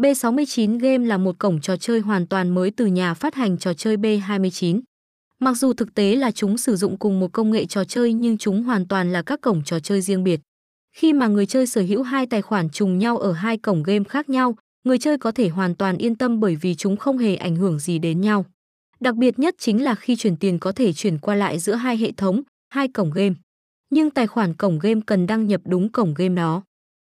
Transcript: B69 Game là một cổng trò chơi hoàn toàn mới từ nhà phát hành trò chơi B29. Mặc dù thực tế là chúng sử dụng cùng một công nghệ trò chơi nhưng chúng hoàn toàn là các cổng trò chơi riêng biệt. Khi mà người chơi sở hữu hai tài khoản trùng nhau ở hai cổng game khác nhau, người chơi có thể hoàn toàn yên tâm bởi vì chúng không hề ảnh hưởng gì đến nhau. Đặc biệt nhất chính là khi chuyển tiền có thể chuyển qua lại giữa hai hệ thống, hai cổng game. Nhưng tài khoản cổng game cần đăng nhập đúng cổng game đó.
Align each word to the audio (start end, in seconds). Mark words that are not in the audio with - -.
B69 0.00 0.78
Game 0.78 1.06
là 1.06 1.18
một 1.18 1.38
cổng 1.38 1.60
trò 1.60 1.76
chơi 1.76 2.00
hoàn 2.00 2.26
toàn 2.26 2.54
mới 2.54 2.70
từ 2.70 2.86
nhà 2.86 3.14
phát 3.14 3.34
hành 3.34 3.58
trò 3.58 3.74
chơi 3.74 3.96
B29. 3.96 4.80
Mặc 5.38 5.54
dù 5.54 5.72
thực 5.72 5.94
tế 5.94 6.16
là 6.16 6.30
chúng 6.30 6.58
sử 6.58 6.76
dụng 6.76 6.98
cùng 6.98 7.20
một 7.20 7.32
công 7.32 7.50
nghệ 7.50 7.66
trò 7.66 7.84
chơi 7.84 8.12
nhưng 8.12 8.38
chúng 8.38 8.62
hoàn 8.62 8.88
toàn 8.88 9.12
là 9.12 9.22
các 9.22 9.40
cổng 9.40 9.64
trò 9.64 9.80
chơi 9.80 10.00
riêng 10.00 10.24
biệt. 10.24 10.40
Khi 10.96 11.12
mà 11.12 11.26
người 11.26 11.46
chơi 11.46 11.66
sở 11.66 11.80
hữu 11.80 12.02
hai 12.02 12.26
tài 12.26 12.42
khoản 12.42 12.70
trùng 12.70 12.98
nhau 12.98 13.18
ở 13.18 13.32
hai 13.32 13.56
cổng 13.56 13.82
game 13.82 14.04
khác 14.04 14.28
nhau, 14.28 14.56
người 14.84 14.98
chơi 14.98 15.18
có 15.18 15.32
thể 15.32 15.48
hoàn 15.48 15.74
toàn 15.74 15.96
yên 15.96 16.14
tâm 16.14 16.40
bởi 16.40 16.56
vì 16.56 16.74
chúng 16.74 16.96
không 16.96 17.18
hề 17.18 17.36
ảnh 17.36 17.56
hưởng 17.56 17.78
gì 17.78 17.98
đến 17.98 18.20
nhau. 18.20 18.44
Đặc 19.00 19.14
biệt 19.14 19.38
nhất 19.38 19.54
chính 19.58 19.84
là 19.84 19.94
khi 19.94 20.16
chuyển 20.16 20.36
tiền 20.36 20.58
có 20.58 20.72
thể 20.72 20.92
chuyển 20.92 21.18
qua 21.18 21.34
lại 21.34 21.58
giữa 21.58 21.74
hai 21.74 21.96
hệ 21.96 22.12
thống, 22.12 22.42
hai 22.68 22.88
cổng 22.88 23.10
game. 23.10 23.34
Nhưng 23.90 24.10
tài 24.10 24.26
khoản 24.26 24.54
cổng 24.54 24.78
game 24.78 25.00
cần 25.06 25.26
đăng 25.26 25.46
nhập 25.46 25.60
đúng 25.64 25.92
cổng 25.92 26.14
game 26.14 26.34
đó. 26.34 26.62